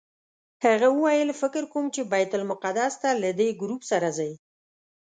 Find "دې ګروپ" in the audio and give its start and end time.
3.39-3.81